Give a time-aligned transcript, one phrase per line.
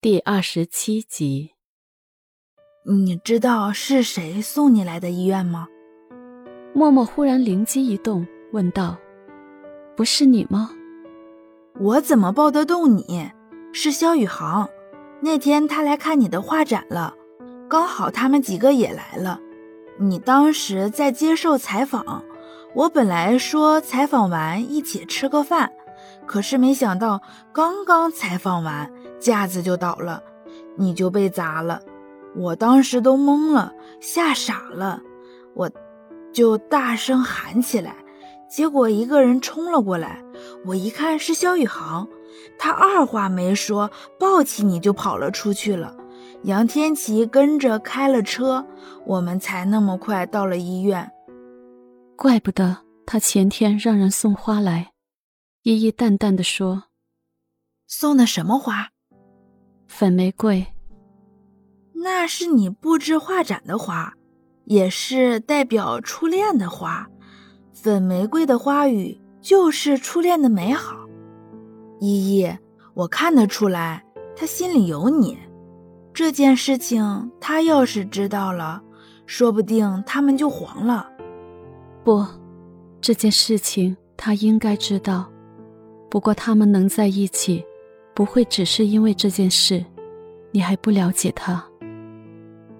[0.00, 1.54] 第二十七集。
[2.86, 5.66] 你知道是谁送你来的医院吗？
[6.72, 8.96] 默默忽然灵机一动，问道
[9.96, 10.70] ：“不是你吗？”
[11.80, 13.28] 我怎么抱得动你？
[13.72, 14.70] 是肖宇航。
[15.20, 17.12] 那天他来看你的画展了，
[17.68, 19.40] 刚好他们几个也来了。
[19.98, 22.22] 你当时在接受采访，
[22.72, 25.72] 我本来说采访完一起吃个饭，
[26.24, 27.20] 可是没想到
[27.52, 28.88] 刚刚采访完，
[29.18, 30.22] 架子就倒了，
[30.76, 31.80] 你就被砸了。
[32.36, 35.00] 我当时都懵了，吓傻了，
[35.54, 35.70] 我
[36.32, 37.96] 就大声喊起来，
[38.48, 40.22] 结果一个人冲了过来，
[40.64, 42.06] 我一看是肖宇航，
[42.58, 45.96] 他二话没说，抱起你就跑了出去了。
[46.44, 48.64] 杨天琪跟着开了车，
[49.04, 51.10] 我们才那么快到了医院。
[52.16, 54.92] 怪不得他前天让人送花来，
[55.62, 56.84] 依依淡淡的说
[57.88, 58.90] ：“送的什么花？
[59.98, 60.64] 粉玫瑰。
[61.92, 64.14] 那是你布置画展的花，
[64.66, 67.04] 也是代表初恋的花。
[67.72, 70.94] 粉玫瑰的花语就是初恋的美好。
[71.98, 72.48] 依依，
[72.94, 74.04] 我看得出来，
[74.36, 75.36] 他心里有你。”
[76.14, 78.80] 这件事情，他要是知道了，
[79.26, 81.10] 说不定他们就黄了。
[82.04, 82.24] 不，
[83.00, 85.28] 这件事情他应该知道。
[86.08, 87.64] 不过他们能在一起，
[88.18, 89.84] 不会只是因为这件事。
[90.50, 91.64] 你还不了解他，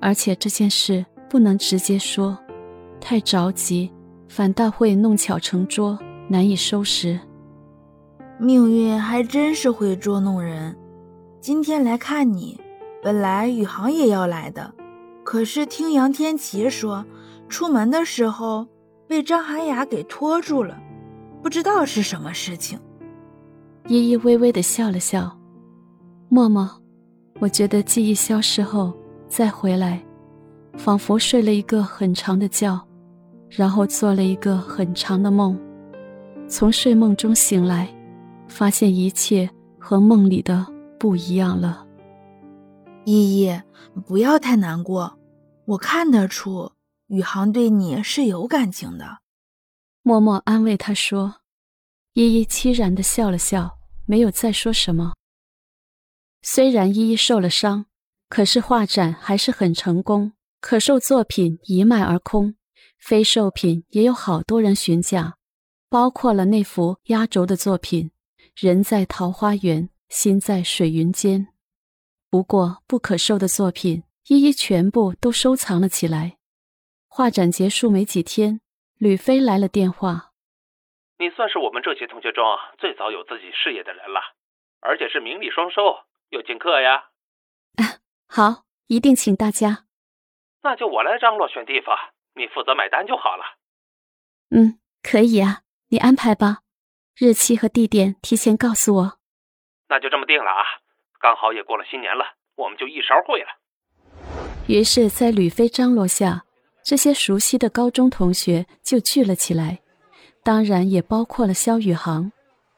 [0.00, 2.38] 而且这件事不能直接说，
[3.00, 3.90] 太着急，
[4.28, 7.18] 反倒会弄巧成拙，难以收拾。
[8.38, 10.76] 命运还真是会捉弄人。
[11.40, 12.60] 今天来看你。
[13.02, 14.72] 本来宇航也要来的，
[15.24, 17.04] 可是听杨天琪说，
[17.48, 18.68] 出门的时候
[19.08, 20.78] 被张涵雅给拖住了，
[21.42, 22.78] 不知道是什么事情。
[23.86, 25.30] 依依微微的笑了笑，
[26.30, 26.66] 默默，
[27.38, 28.94] 我觉得记忆消失后
[29.28, 30.02] 再回来，
[30.78, 32.80] 仿佛睡了一个很长的觉，
[33.50, 35.58] 然后做了一个很长的梦，
[36.48, 37.94] 从睡梦中醒来，
[38.48, 40.66] 发现一切和梦里的
[40.98, 41.86] 不一样了。
[43.04, 43.60] 依依，
[44.06, 45.18] 不要太难过。
[45.66, 46.72] 我看得出
[47.08, 49.18] 宇航对你是有感情的。
[50.02, 51.34] 默默安慰他说。
[52.16, 53.76] 依依凄然的笑了笑，
[54.06, 55.14] 没有再说什么。
[56.42, 57.86] 虽然依依受了伤，
[58.28, 62.54] 可是画展还是很成功，可售作品一卖而空，
[62.98, 65.36] 非售品也有好多人询价，
[65.88, 68.10] 包括了那幅压轴的作品
[68.66, 71.40] 《人在桃花源，心在水云间》。
[72.28, 76.38] 不过，不可售的作品，依依全部都收藏了起来。
[77.06, 78.60] 画展结束没几天，
[78.98, 80.32] 吕飞来了电话
[81.18, 82.44] ：“你算是我们这些同学中
[82.78, 84.20] 最早有自己事业的人了，
[84.80, 87.10] 而且是名利双收，有请客呀
[87.78, 89.84] ！”“啊好，一定请大家。
[90.62, 91.96] ”“那就我来张罗选地方，
[92.34, 93.44] 你负责买单就好了。
[94.50, 96.58] ”“嗯，可以啊，你安排吧，
[97.16, 99.18] 日期和地点提前告诉我。
[99.88, 100.64] ”“那就这么定了啊。”
[101.20, 103.60] 刚好也过了新年了，我们就一勺烩了。
[104.68, 106.44] 于是，在吕飞张罗下，
[106.84, 109.80] 这些熟悉的高中同学就聚了起来，
[110.44, 112.30] 当然也包括了肖宇航。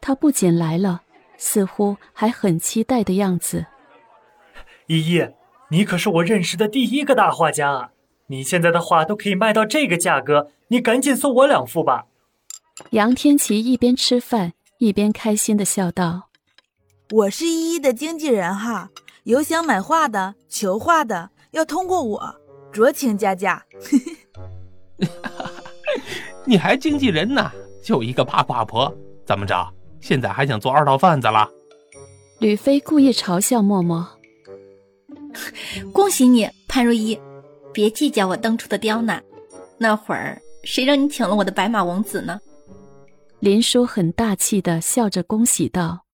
[0.00, 1.02] 他不仅来了，
[1.36, 3.66] 似乎还很期待的样子。
[4.86, 5.28] 依依，
[5.70, 7.90] 你可是我认识的第一个大画家啊！
[8.28, 12.06] 你现在的画都可以卖到这个价格，你赶紧送我两幅吧。
[12.90, 16.28] 杨天琪一边吃饭一边开心的笑道。
[17.10, 18.90] 我是依依的经纪人哈，
[19.24, 22.36] 有想买画的、求画的，要通过我，
[22.72, 23.66] 酌情加价。
[26.48, 27.52] 你还经纪人呢？
[27.84, 28.90] 就一个八卦婆，
[29.26, 29.54] 怎么着？
[30.00, 31.46] 现在还想做二道贩子了？
[32.40, 34.08] 吕飞故意嘲笑默默。
[35.92, 37.20] 恭喜你，潘如意，
[37.70, 39.22] 别计较我当初的刁难。
[39.76, 42.40] 那会儿谁让你请了我的白马王子呢？
[43.40, 46.06] 林叔很大气的笑着恭喜道。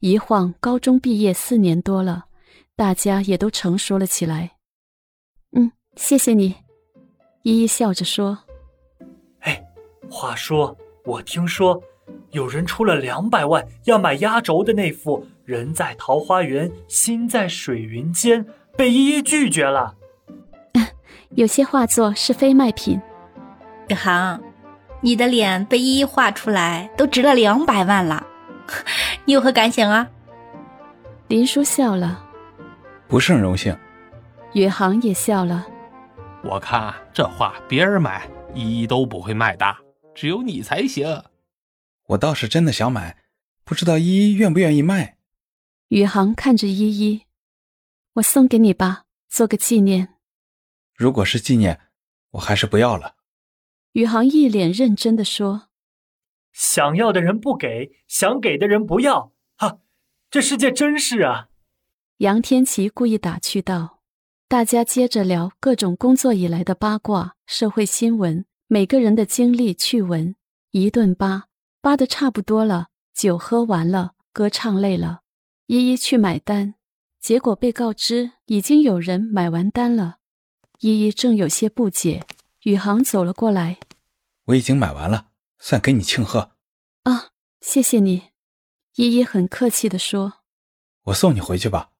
[0.00, 2.24] 一晃，高中毕业四年多了，
[2.74, 4.56] 大家也都成熟了起来。
[5.52, 6.56] 嗯，谢谢你，
[7.44, 8.36] 依依笑着说。
[10.06, 11.80] 哎，话说，我听说
[12.30, 18.44] 有人出了两百万要买压轴的那幅《人在桃花源，心在水云间》，
[18.76, 19.94] 被一一拒绝了。
[21.30, 23.00] 有些画作是非卖品。
[23.88, 24.40] 宇航，
[25.00, 28.24] 你的脸被一一画出来，都值了两百万了。
[29.24, 30.08] 你有何感想啊？
[31.28, 32.24] 林叔笑了，
[33.08, 33.76] 不是很荣幸。
[34.52, 35.66] 宇航也笑了。
[36.42, 39.66] 我看这画别人买一一都不会卖的，
[40.16, 41.24] 只有你才行。
[42.06, 43.22] 我倒是真的想买，
[43.64, 45.18] 不知道依依愿不愿意卖。
[45.88, 47.26] 宇航看着依依，
[48.14, 50.14] 我送给你吧，做个纪念。
[50.94, 51.80] 如果是纪念，
[52.30, 53.16] 我还是不要了。
[53.92, 55.68] 宇航一脸认真的说
[56.52, 59.80] ：“想要的人不给，想给的人不要，哈，
[60.30, 61.48] 这世界真是啊！”
[62.18, 64.00] 杨天琪故意打趣道。
[64.48, 70.34] 大家接着聊各种工作以来的八卦、社会新闻，每个人的经历趣闻，
[70.72, 71.44] 一顿扒，
[71.80, 75.20] 扒的差不多了，酒喝完了，歌唱累了，
[75.66, 76.74] 依依去买单，
[77.20, 80.16] 结果被告知已经有人买完单了。
[80.80, 82.26] 依依正有些不解，
[82.62, 83.78] 宇航走了过来，
[84.46, 85.28] 我已经买完了，
[85.60, 86.50] 算给你庆贺。
[87.04, 87.30] 啊，
[87.60, 88.30] 谢谢你，
[88.96, 90.40] 依依很客气的说。
[91.04, 91.92] 我送你回去吧。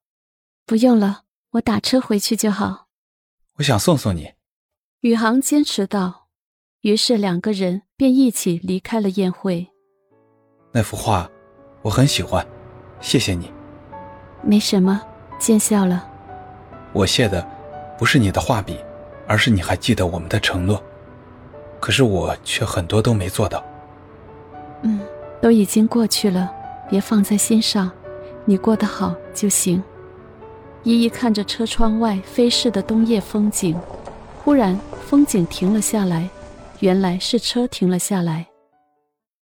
[0.64, 1.22] 不用了。
[1.50, 2.88] 我打车回去就好。
[3.54, 4.34] 我想送送你，
[5.00, 6.25] 宇航坚持道。
[6.82, 9.66] 于是两个人便一起离开了宴会。
[10.72, 11.28] 那幅画
[11.82, 12.46] 我很喜欢，
[13.00, 13.50] 谢谢你。
[14.42, 15.00] 没什么，
[15.38, 16.08] 见笑了。
[16.92, 17.46] 我谢的
[17.98, 18.76] 不是你的画笔，
[19.26, 20.82] 而是你还记得我们的承诺。
[21.80, 23.64] 可是我却很多都没做到。
[24.82, 25.00] 嗯，
[25.40, 26.52] 都已经过去了，
[26.88, 27.90] 别放在心上。
[28.44, 29.82] 你过得好就行。
[30.84, 33.76] 依依看着车窗外飞逝的冬夜风景，
[34.44, 36.28] 忽然风景停了下来，
[36.80, 38.55] 原来是车停了下来。